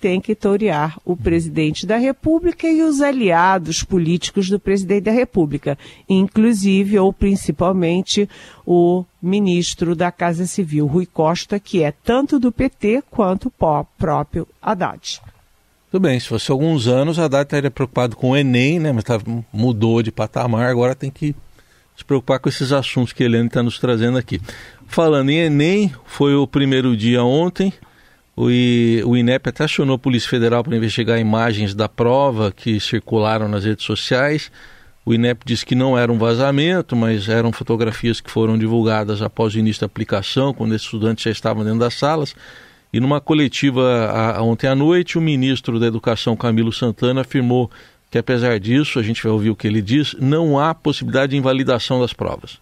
tem 0.00 0.20
que 0.20 0.34
torear 0.34 0.98
o 1.04 1.16
presidente 1.16 1.86
da 1.86 1.96
República 1.96 2.66
e 2.66 2.82
os 2.82 3.00
aliados 3.00 3.84
políticos 3.84 4.50
do 4.50 4.58
presidente 4.58 5.04
da 5.04 5.12
República, 5.12 5.78
inclusive 6.08 6.98
ou 6.98 7.12
principalmente 7.12 8.28
o 8.66 9.04
ministro 9.22 9.94
da 9.94 10.10
Casa 10.10 10.46
Civil, 10.46 10.88
Rui 10.88 11.06
Costa, 11.06 11.60
que 11.60 11.84
é 11.84 11.92
tanto 11.92 12.40
do 12.40 12.50
PT 12.50 13.04
quanto 13.08 13.46
o 13.46 13.86
próprio 13.96 14.48
Haddad. 14.60 15.22
Tudo 15.92 16.04
bem, 16.04 16.18
se 16.18 16.26
fosse 16.26 16.50
alguns 16.50 16.86
anos, 16.86 17.18
a 17.18 17.26
Haddad 17.26 17.44
estaria 17.44 17.70
preocupado 17.70 18.16
com 18.16 18.30
o 18.30 18.36
Enem, 18.36 18.80
né? 18.80 18.90
Mas 18.92 19.04
tá, 19.04 19.20
mudou 19.52 20.02
de 20.02 20.10
patamar, 20.10 20.70
agora 20.70 20.94
tem 20.94 21.10
que 21.10 21.36
se 21.94 22.02
preocupar 22.02 22.38
com 22.38 22.48
esses 22.48 22.72
assuntos 22.72 23.12
que 23.12 23.22
a 23.22 23.26
Helene 23.26 23.48
está 23.48 23.62
nos 23.62 23.78
trazendo 23.78 24.16
aqui. 24.16 24.40
Falando 24.86 25.28
em 25.28 25.40
Enem, 25.40 25.92
foi 26.06 26.34
o 26.34 26.46
primeiro 26.46 26.96
dia 26.96 27.22
ontem. 27.22 27.74
O, 28.34 28.44
o 28.46 29.16
INEP 29.18 29.50
até 29.50 29.64
acionou 29.64 29.96
a 29.96 29.98
Polícia 29.98 30.30
Federal 30.30 30.64
para 30.64 30.74
investigar 30.74 31.18
imagens 31.18 31.74
da 31.74 31.90
prova 31.90 32.50
que 32.50 32.80
circularam 32.80 33.46
nas 33.46 33.66
redes 33.66 33.84
sociais. 33.84 34.50
O 35.04 35.12
INEP 35.12 35.42
disse 35.44 35.66
que 35.66 35.74
não 35.74 35.98
era 35.98 36.10
um 36.10 36.16
vazamento, 36.16 36.96
mas 36.96 37.28
eram 37.28 37.52
fotografias 37.52 38.18
que 38.18 38.30
foram 38.30 38.56
divulgadas 38.56 39.20
após 39.20 39.54
o 39.54 39.58
início 39.58 39.80
da 39.80 39.86
aplicação, 39.88 40.54
quando 40.54 40.74
esses 40.74 40.86
estudantes 40.86 41.22
já 41.22 41.30
estavam 41.30 41.62
dentro 41.62 41.80
das 41.80 41.92
salas. 41.92 42.34
E 42.92 43.00
numa 43.00 43.20
coletiva 43.20 44.10
a, 44.10 44.42
ontem 44.42 44.66
à 44.66 44.74
noite, 44.74 45.16
o 45.16 45.20
ministro 45.20 45.80
da 45.80 45.86
Educação, 45.86 46.36
Camilo 46.36 46.72
Santana, 46.72 47.22
afirmou 47.22 47.70
que, 48.10 48.18
apesar 48.18 48.60
disso, 48.60 48.98
a 48.98 49.02
gente 49.02 49.22
vai 49.22 49.32
ouvir 49.32 49.48
o 49.48 49.56
que 49.56 49.66
ele 49.66 49.80
diz, 49.80 50.14
não 50.20 50.58
há 50.58 50.74
possibilidade 50.74 51.30
de 51.30 51.38
invalidação 51.38 52.00
das 52.00 52.12
provas. 52.12 52.58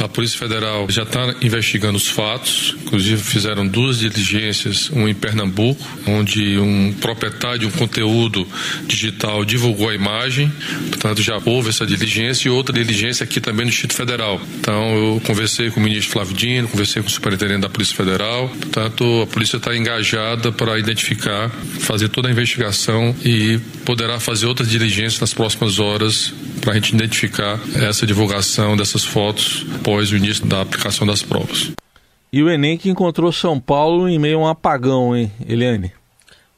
A 0.00 0.08
Polícia 0.08 0.38
Federal 0.38 0.86
já 0.90 1.02
está 1.02 1.34
investigando 1.42 1.96
os 1.96 2.08
fatos, 2.08 2.74
inclusive 2.82 3.22
fizeram 3.22 3.66
duas 3.66 3.98
diligências, 3.98 4.88
uma 4.90 5.08
em 5.08 5.14
Pernambuco, 5.14 5.86
onde 6.06 6.58
um 6.58 6.92
proprietário 6.94 7.60
de 7.60 7.66
um 7.66 7.70
conteúdo 7.70 8.46
digital 8.86 9.44
divulgou 9.44 9.88
a 9.88 9.94
imagem, 9.94 10.50
portanto 10.88 11.22
já 11.22 11.40
houve 11.44 11.68
essa 11.68 11.86
diligência, 11.86 12.48
e 12.48 12.50
outra 12.50 12.72
diligência 12.72 13.24
aqui 13.24 13.40
também 13.40 13.66
no 13.66 13.70
Distrito 13.70 13.94
Federal. 13.94 14.40
Então 14.58 14.96
eu 14.96 15.22
conversei 15.24 15.70
com 15.70 15.78
o 15.78 15.82
ministro 15.82 16.12
Flávio 16.12 16.34
Dino, 16.34 16.68
conversei 16.68 17.02
com 17.02 17.08
o 17.08 17.10
superintendente 17.10 17.60
da 17.60 17.68
Polícia 17.68 17.94
Federal, 17.94 18.48
portanto 18.48 19.22
a 19.22 19.26
polícia 19.26 19.58
está 19.58 19.76
engajada 19.76 20.50
para 20.50 20.78
identificar, 20.78 21.50
fazer 21.80 22.08
toda 22.08 22.28
a 22.28 22.30
investigação 22.30 23.14
e 23.24 23.60
poderá 23.84 24.18
fazer 24.18 24.46
outras 24.46 24.68
diligências 24.68 25.20
nas 25.20 25.34
próximas 25.34 25.78
horas 25.78 26.32
para 26.62 26.72
a 26.72 26.74
gente 26.76 26.94
identificar 26.94 27.60
essa 27.74 28.06
divulgação 28.06 28.76
dessas 28.76 29.04
fotos 29.04 29.66
após 29.74 30.12
o 30.12 30.16
início 30.16 30.46
da 30.46 30.62
aplicação 30.62 31.06
das 31.06 31.20
provas. 31.20 31.72
E 32.32 32.42
o 32.42 32.48
Enem 32.48 32.78
que 32.78 32.88
encontrou 32.88 33.30
São 33.30 33.60
Paulo 33.60 34.08
em 34.08 34.18
meio 34.18 34.38
a 34.38 34.42
um 34.42 34.46
apagão, 34.46 35.14
hein, 35.14 35.30
Eliane? 35.46 35.92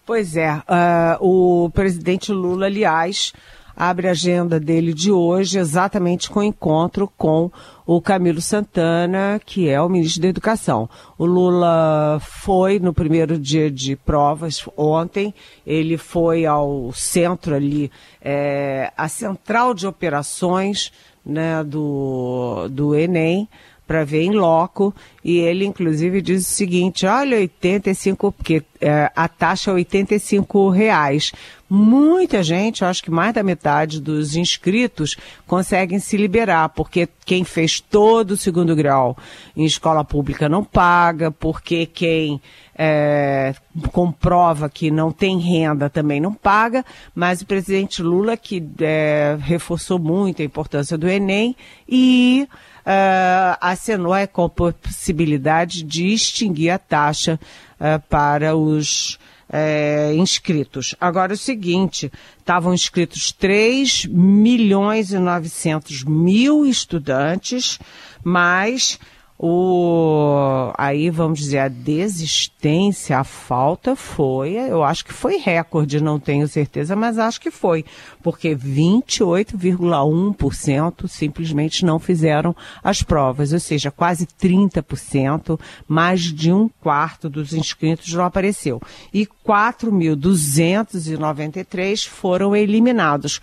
Pois 0.06 0.36
é, 0.36 0.52
uh, 0.54 1.16
o 1.20 1.70
presidente 1.70 2.30
Lula, 2.30 2.66
aliás, 2.66 3.32
abre 3.76 4.08
a 4.08 4.12
agenda 4.12 4.60
dele 4.60 4.92
de 4.92 5.10
hoje 5.10 5.58
exatamente 5.58 6.30
com 6.30 6.40
o 6.40 6.44
encontro 6.44 7.10
com 7.16 7.50
o 7.86 8.00
Camilo 8.00 8.40
Santana, 8.40 9.40
que 9.44 9.68
é 9.68 9.80
o 9.80 9.88
ministro 9.88 10.22
da 10.22 10.28
Educação. 10.28 10.88
O 11.18 11.26
Lula 11.26 12.18
foi 12.20 12.78
no 12.78 12.94
primeiro 12.94 13.38
dia 13.38 13.70
de 13.70 13.96
provas 13.96 14.64
ontem, 14.76 15.34
ele 15.66 15.96
foi 15.96 16.46
ao 16.46 16.92
centro 16.92 17.54
ali, 17.54 17.90
é, 18.22 18.92
a 18.96 19.08
central 19.08 19.74
de 19.74 19.86
operações 19.86 20.92
né, 21.24 21.62
do, 21.64 22.68
do 22.70 22.94
Enem, 22.94 23.48
para 23.86 24.04
ver 24.04 24.22
em 24.22 24.32
loco, 24.32 24.94
e 25.22 25.38
ele 25.38 25.64
inclusive 25.64 26.22
diz 26.22 26.46
o 26.46 26.50
seguinte, 26.50 27.06
olha, 27.06 27.36
85, 27.36 28.32
porque 28.32 28.62
é, 28.80 29.10
a 29.14 29.28
taxa 29.28 29.70
é 29.70 29.74
85 29.74 30.70
reais. 30.70 31.32
Muita 31.68 32.42
gente, 32.42 32.84
acho 32.84 33.02
que 33.02 33.10
mais 33.10 33.34
da 33.34 33.42
metade 33.42 34.00
dos 34.00 34.36
inscritos 34.36 35.16
conseguem 35.46 35.98
se 35.98 36.16
liberar, 36.16 36.68
porque 36.70 37.08
quem 37.24 37.44
fez 37.44 37.80
todo 37.80 38.32
o 38.32 38.36
segundo 38.36 38.76
grau 38.76 39.16
em 39.56 39.64
escola 39.64 40.04
pública 40.04 40.48
não 40.48 40.62
paga, 40.62 41.30
porque 41.30 41.86
quem 41.86 42.40
é, 42.76 43.54
comprova 43.92 44.68
que 44.68 44.90
não 44.90 45.10
tem 45.10 45.38
renda 45.38 45.88
também 45.88 46.20
não 46.20 46.34
paga, 46.34 46.84
mas 47.14 47.40
o 47.40 47.46
presidente 47.46 48.02
Lula 48.02 48.36
que 48.36 48.62
é, 48.80 49.36
reforçou 49.40 49.98
muito 49.98 50.42
a 50.42 50.44
importância 50.44 50.98
do 50.98 51.08
Enem 51.08 51.56
e 51.88 52.48
uh, 52.84 53.56
acenou 53.60 54.12
com 54.32 54.44
a 54.44 54.72
possibilidade 54.72 55.82
de 55.82 56.12
extinguir 56.12 56.70
a 56.70 56.78
taxa 56.78 57.38
uh, 57.80 58.00
para 58.08 58.56
os 58.56 59.18
uh, 59.48 60.14
inscritos. 60.14 60.94
Agora 61.00 61.34
o 61.34 61.36
seguinte, 61.36 62.12
estavam 62.38 62.74
inscritos 62.74 63.32
3 63.32 64.06
milhões 64.06 65.12
e 65.12 65.18
900 65.18 66.04
mil 66.04 66.66
estudantes, 66.66 67.78
mas 68.22 68.98
o, 69.36 70.72
aí 70.78 71.10
vamos 71.10 71.40
dizer, 71.40 71.58
a 71.58 71.66
desistência, 71.68 73.18
a 73.18 73.24
falta 73.24 73.96
foi, 73.96 74.52
eu 74.52 74.84
acho 74.84 75.04
que 75.04 75.12
foi 75.12 75.38
recorde, 75.38 76.00
não 76.00 76.20
tenho 76.20 76.46
certeza, 76.46 76.94
mas 76.94 77.18
acho 77.18 77.40
que 77.40 77.50
foi, 77.50 77.84
porque 78.22 78.54
28,1% 78.54 81.08
simplesmente 81.08 81.84
não 81.84 81.98
fizeram 81.98 82.54
as 82.82 83.02
provas, 83.02 83.52
ou 83.52 83.58
seja, 83.58 83.90
quase 83.90 84.24
30%, 84.26 85.58
mais 85.88 86.20
de 86.20 86.52
um 86.52 86.70
quarto 86.80 87.28
dos 87.28 87.52
inscritos 87.52 88.14
não 88.14 88.24
apareceu. 88.24 88.80
E 89.12 89.26
4.293 89.44 92.06
foram 92.06 92.54
eliminados. 92.54 93.40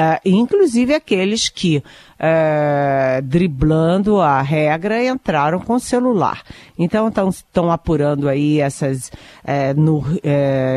Uh, 0.00 0.18
inclusive 0.24 0.94
aqueles 0.94 1.50
que, 1.50 1.76
uh, 1.76 3.20
driblando 3.22 4.18
a 4.18 4.40
regra, 4.40 5.04
entraram 5.04 5.60
com 5.60 5.78
celular. 5.78 6.42
Então 6.78 7.06
estão 7.28 7.70
apurando 7.70 8.26
aí 8.26 8.60
essas 8.60 9.08
uh, 9.08 9.78
no, 9.78 10.02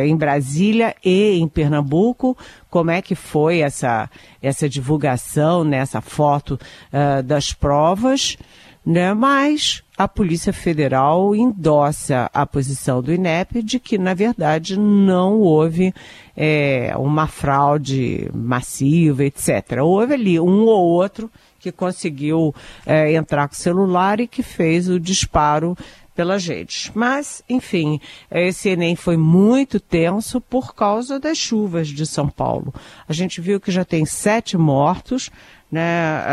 em 0.06 0.16
Brasília 0.18 0.94
e 1.06 1.40
em 1.40 1.48
Pernambuco, 1.48 2.38
como 2.70 2.92
é 2.92 3.02
que 3.02 3.16
foi 3.16 3.60
essa, 3.60 4.10
essa 4.42 4.68
divulgação, 4.68 5.64
nessa 5.64 6.02
foto 6.02 6.60
das 7.24 7.54
provas 7.54 8.38
né? 8.86 9.14
Mas 9.14 9.84
a 9.98 10.08
Polícia 10.08 10.52
Federal 10.52 11.36
endossa 11.36 12.30
a 12.34 12.46
posição 12.46 13.02
do 13.02 13.14
INEP 13.14 13.62
de 13.62 13.80
que, 13.80 13.98
na 13.98 14.14
verdade, 14.14 14.78
não 14.78 15.40
houve 15.40 15.94
é, 16.36 16.94
uma 16.98 17.28
fraude 17.28 18.30
massiva, 18.34 19.24
etc. 19.24 19.80
Houve 19.82 20.14
ali 20.14 20.40
um 20.40 20.66
ou 20.66 20.84
outro 20.84 21.32
que 21.60 21.72
conseguiu 21.72 22.54
é, 22.86 23.14
entrar 23.14 23.48
com 23.48 23.54
o 23.54 23.58
celular 23.58 24.20
e 24.20 24.28
que 24.28 24.44
fez 24.44 24.90
o 24.90 25.00
disparo 25.00 25.78
pelas 26.16 26.46
redes. 26.46 26.92
Mas, 26.94 27.44
enfim, 27.50 28.00
esse 28.30 28.70
Enem 28.70 28.96
foi 28.96 29.18
muito 29.18 29.80
tenso 29.80 30.40
por 30.40 30.76
causa 30.76 31.20
das 31.20 31.38
chuvas 31.38 31.88
de 31.88 32.06
São 32.06 32.30
Paulo. 32.30 32.74
A 33.08 33.14
gente 33.14 33.42
viu 33.42 33.60
que 33.60 33.72
já 33.72 33.84
tem 33.84 34.06
sete 34.06 34.58
mortos, 34.58 35.32
né, 35.72 36.24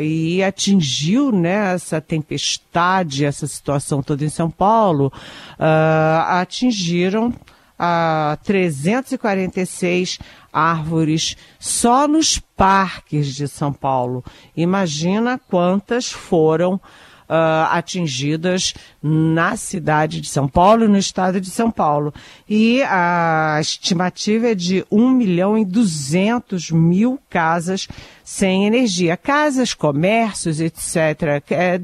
e 0.00 0.42
atingiu 0.42 1.30
né, 1.32 1.74
essa 1.74 2.00
tempestade, 2.00 3.24
essa 3.24 3.46
situação 3.46 4.02
toda 4.02 4.24
em 4.24 4.28
São 4.28 4.50
Paulo, 4.50 5.12
uh, 5.58 6.20
atingiram 6.28 7.28
uh, 7.28 8.36
346 8.42 10.18
árvores 10.52 11.36
só 11.58 12.06
nos 12.06 12.38
parques 12.38 13.34
de 13.34 13.48
São 13.48 13.72
Paulo. 13.72 14.24
Imagina 14.56 15.40
quantas 15.48 16.10
foram 16.10 16.80
uh, 17.28 17.68
atingidas 17.70 18.74
na 19.02 19.56
cidade 19.56 20.20
de 20.20 20.28
São 20.28 20.48
Paulo 20.48 20.84
e 20.84 20.88
no 20.88 20.98
estado 20.98 21.40
de 21.40 21.50
São 21.50 21.70
Paulo. 21.70 22.12
E 22.48 22.82
a 22.82 23.58
estimativa 23.60 24.48
é 24.48 24.54
de 24.54 24.84
1 24.90 25.10
milhão 25.10 25.58
e 25.58 25.64
200 25.64 26.70
mil 26.70 27.18
casas 27.28 27.88
sem 28.22 28.66
energia. 28.66 29.16
Casas, 29.16 29.74
comércios, 29.74 30.60
etc. 30.60 31.42
É 31.50 31.78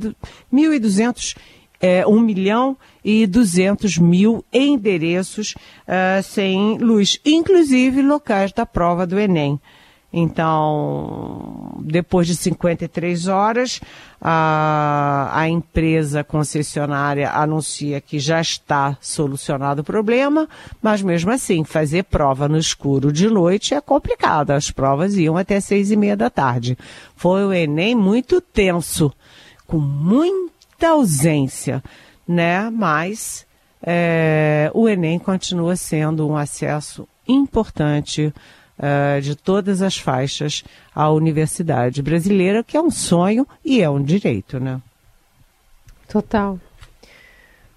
1.200 0.52 1.36
é, 1.80 2.06
1 2.06 2.20
milhão 2.20 2.76
e 3.02 3.26
200 3.26 3.96
mil 3.96 4.44
endereços 4.52 5.54
uh, 5.88 6.22
sem 6.22 6.76
luz, 6.76 7.18
inclusive 7.24 8.02
locais 8.02 8.52
da 8.52 8.66
prova 8.66 9.06
do 9.06 9.18
Enem. 9.18 9.58
Então, 10.12 11.78
depois 11.82 12.26
de 12.26 12.34
53 12.34 13.28
horas, 13.28 13.80
a, 14.20 15.30
a 15.32 15.48
empresa 15.48 16.24
concessionária 16.24 17.30
anuncia 17.30 18.00
que 18.00 18.18
já 18.18 18.40
está 18.40 18.98
solucionado 19.00 19.82
o 19.82 19.84
problema, 19.84 20.48
mas 20.82 21.00
mesmo 21.00 21.30
assim, 21.30 21.62
fazer 21.62 22.04
prova 22.04 22.48
no 22.48 22.58
escuro 22.58 23.12
de 23.12 23.30
noite 23.30 23.72
é 23.72 23.80
complicado. 23.80 24.50
As 24.50 24.70
provas 24.70 25.16
iam 25.16 25.36
até 25.36 25.60
seis 25.60 25.92
e 25.92 25.96
meia 25.96 26.16
da 26.16 26.28
tarde. 26.28 26.76
Foi 27.14 27.44
o 27.44 27.52
Enem 27.52 27.94
muito 27.94 28.40
tenso, 28.40 29.12
com 29.64 29.78
muita 29.78 30.88
ausência, 30.88 31.84
né? 32.26 32.68
Mas 32.68 33.46
é, 33.80 34.72
o 34.74 34.88
Enem 34.88 35.20
continua 35.20 35.76
sendo 35.76 36.28
um 36.28 36.36
acesso 36.36 37.06
importante 37.28 38.34
uh, 38.80 39.20
de 39.20 39.36
todas 39.36 39.82
as 39.82 39.96
faixas 39.96 40.64
à 40.94 41.10
universidade 41.10 42.02
brasileira, 42.02 42.64
que 42.64 42.76
é 42.76 42.80
um 42.80 42.90
sonho 42.90 43.46
e 43.64 43.80
é 43.80 43.88
um 43.88 44.02
direito, 44.02 44.58
né? 44.58 44.80
Total. 46.08 46.58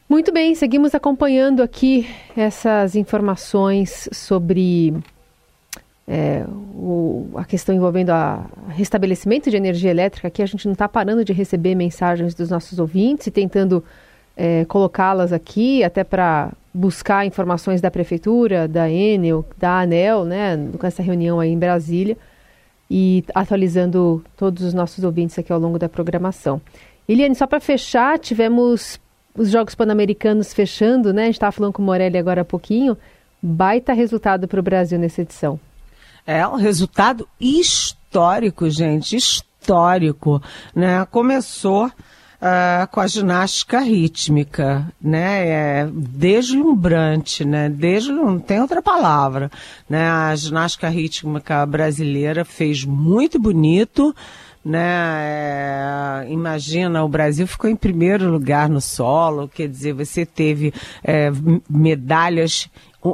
Muito 0.10 0.32
bem, 0.32 0.56
seguimos 0.56 0.96
acompanhando 0.96 1.62
aqui 1.62 2.08
essas 2.36 2.96
informações 2.96 4.10
sobre 4.12 4.94
é, 6.08 6.46
o, 6.76 7.32
a 7.36 7.46
questão 7.46 7.74
envolvendo 7.74 8.10
a 8.12 8.46
restabelecimento 8.70 9.50
de 9.50 9.58
energia 9.58 9.90
elétrica. 9.90 10.28
Aqui 10.28 10.42
a 10.42 10.46
gente 10.46 10.66
não 10.66 10.74
está 10.74 10.88
parando 10.88 11.24
de 11.24 11.34
receber 11.34 11.76
mensagens 11.76 12.34
dos 12.34 12.50
nossos 12.50 12.80
ouvintes 12.80 13.28
e 13.28 13.32
tentando 13.32 13.84
é, 14.36 14.66
colocá-las 14.66 15.32
aqui, 15.32 15.84
até 15.84 16.04
para 16.04 16.52
buscar 16.74 17.26
informações 17.26 17.82
da 17.82 17.92
prefeitura, 17.92 18.68
da 18.68 18.90
Enel, 18.90 19.46
da 19.58 19.82
ANEL, 19.82 20.26
né, 20.26 20.58
com 20.78 20.88
essa 20.88 21.04
reunião 21.04 21.40
aí 21.40 21.52
em 21.52 21.60
Brasília, 21.60 22.18
e 22.90 23.24
atualizando 23.34 24.24
todos 24.36 24.64
os 24.64 24.74
nossos 24.74 25.04
ouvintes 25.04 25.38
aqui 25.38 25.54
ao 25.54 25.60
longo 25.60 25.78
da 25.78 25.88
programação. 25.88 26.62
Eliane, 27.08 27.36
só 27.36 27.46
para 27.46 27.60
fechar, 27.60 28.18
tivemos 28.18 29.00
os 29.36 29.50
Jogos 29.50 29.76
Pan-Americanos 29.76 30.54
fechando, 30.54 31.14
né? 31.14 31.24
A 31.24 31.26
gente 31.26 31.36
estava 31.36 31.52
falando 31.52 31.74
com 31.74 31.82
o 31.82 31.86
Morelli 31.86 32.18
agora 32.18 32.42
há 32.42 32.46
pouquinho. 32.46 32.98
Baita 33.42 33.94
resultado 33.94 34.48
para 34.48 34.60
o 34.60 34.64
Brasil 34.64 34.98
nessa 34.98 35.22
edição. 35.22 35.60
É 36.26 36.48
um 36.48 36.56
resultado 36.56 37.28
histórico, 37.40 38.70
gente, 38.70 39.18
histórico, 39.18 40.42
né? 40.74 41.06
Começou 41.12 41.92
uh, 42.44 42.88
com 42.92 43.00
a 43.00 43.08
ginástica 43.08 43.80
rítmica, 43.80 44.86
né? 45.02 45.48
É 45.48 45.90
deslumbrante, 45.92 47.46
né? 47.46 47.70
Deslum... 47.70 48.32
Não 48.34 48.40
tem 48.40 48.60
outra 48.60 48.82
palavra, 48.82 49.50
né? 49.90 50.10
A 50.10 50.36
ginástica 50.36 50.90
rítmica 50.90 51.66
brasileira 51.66 52.44
fez 52.44 52.84
muito 52.84 53.40
bonito, 53.40 54.14
né? 54.64 56.24
É, 56.26 56.28
imagina, 56.30 57.04
o 57.04 57.10
Brasil 57.10 57.48
ficou 57.48 57.70
em 57.70 57.76
primeiro 57.76 58.30
lugar 58.30 58.70
no 58.70 58.82
solo, 58.82 59.48
quer 59.48 59.68
dizer, 59.68 59.94
você 59.94 60.26
teve 60.26 60.74
é, 61.04 61.32
medalhas 61.70 62.70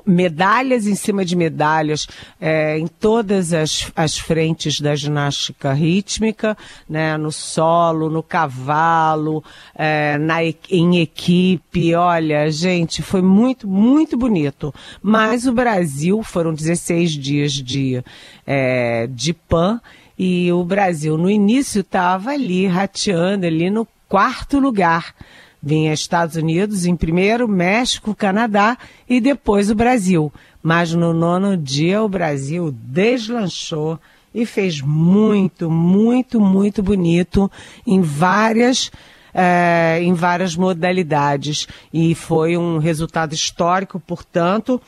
medalhas 0.05 0.85
em 0.87 0.95
cima 0.95 1.25
de 1.25 1.35
medalhas 1.35 2.07
é, 2.39 2.77
em 2.77 2.87
todas 2.87 3.53
as, 3.53 3.91
as 3.95 4.17
frentes 4.17 4.79
da 4.79 4.95
ginástica 4.95 5.73
rítmica, 5.73 6.57
né, 6.87 7.17
no 7.17 7.31
solo, 7.31 8.09
no 8.09 8.21
cavalo, 8.21 9.43
é, 9.75 10.17
na, 10.17 10.37
em 10.43 10.99
equipe. 10.99 11.95
Olha, 11.95 12.49
gente, 12.51 13.01
foi 13.01 13.21
muito, 13.21 13.67
muito 13.67 14.17
bonito. 14.17 14.73
Mas 15.01 15.47
o 15.47 15.51
Brasil, 15.51 16.21
foram 16.23 16.53
16 16.53 17.11
dias 17.11 17.53
de, 17.53 18.03
é, 18.45 19.07
de 19.07 19.33
PAN, 19.33 19.81
e 20.17 20.51
o 20.51 20.65
Brasil 20.65 21.17
no 21.17 21.29
início 21.29 21.79
estava 21.79 22.31
ali 22.31 22.67
rateando, 22.67 23.45
ali 23.45 23.69
no 23.69 23.87
quarto 24.09 24.59
lugar. 24.59 25.15
Vinha 25.61 25.93
Estados 25.93 26.35
Unidos 26.35 26.85
em 26.85 26.95
primeiro, 26.95 27.47
México, 27.47 28.15
Canadá 28.15 28.77
e 29.07 29.19
depois 29.19 29.69
o 29.69 29.75
Brasil. 29.75 30.31
Mas 30.63 30.93
no 30.93 31.13
nono 31.13 31.57
dia 31.57 32.01
o 32.01 32.09
Brasil 32.09 32.71
deslanchou 32.71 33.99
e 34.33 34.45
fez 34.45 34.81
muito, 34.81 35.69
muito, 35.69 36.39
muito 36.39 36.81
bonito 36.81 37.51
em 37.85 38.01
várias 38.01 38.91
é, 39.33 39.99
em 40.01 40.13
várias 40.13 40.55
modalidades. 40.55 41.67
E 41.93 42.15
foi 42.15 42.57
um 42.57 42.77
resultado 42.77 43.33
histórico, 43.33 43.99
portanto, 43.99 44.81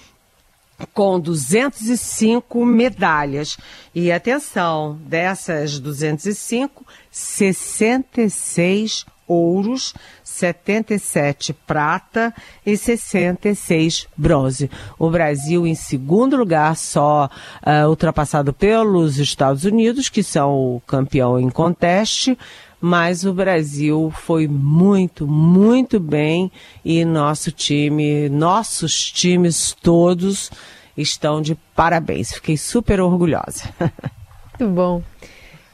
com 0.93 1.19
205 1.19 2.65
medalhas. 2.65 3.57
E 3.93 4.11
atenção, 4.11 4.97
dessas 5.05 5.79
205, 5.79 6.85
66 7.11 9.05
ouros, 9.31 9.93
77 10.23 11.53
prata 11.53 12.33
e 12.65 12.75
66 12.75 14.07
bronze. 14.17 14.69
O 14.99 15.09
Brasil 15.09 15.65
em 15.65 15.75
segundo 15.75 16.35
lugar, 16.35 16.75
só 16.75 17.29
uh, 17.65 17.89
ultrapassado 17.89 18.53
pelos 18.53 19.17
Estados 19.17 19.63
Unidos, 19.63 20.09
que 20.09 20.23
são 20.23 20.75
o 20.75 20.81
campeão 20.85 21.39
em 21.39 21.49
conteste, 21.49 22.37
mas 22.79 23.23
o 23.23 23.33
Brasil 23.33 24.11
foi 24.15 24.47
muito, 24.47 25.27
muito 25.27 25.99
bem 25.99 26.51
e 26.83 27.05
nosso 27.05 27.51
time, 27.51 28.27
nossos 28.27 29.11
times 29.11 29.75
todos 29.81 30.49
estão 30.97 31.41
de 31.41 31.55
parabéns. 31.75 32.33
Fiquei 32.33 32.57
super 32.57 32.99
orgulhosa. 32.99 33.69
Muito 34.59 34.75
bom. 34.75 35.01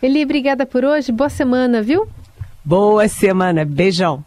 Eli, 0.02 0.24
obrigada 0.24 0.66
por 0.66 0.86
hoje. 0.86 1.12
Boa 1.12 1.30
semana, 1.30 1.82
viu? 1.82 2.08
Boa 2.68 3.08
semana. 3.08 3.64
Beijão. 3.64 4.27